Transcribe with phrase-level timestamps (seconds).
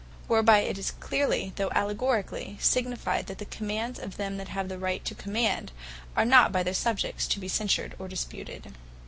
[0.25, 4.79] Whereby it is cleerly, (though Allegorically,) signified, that the Commands of them that have the
[4.79, 5.71] right to command,
[6.15, 8.73] are not by their Subjects to be censured, nor disputed.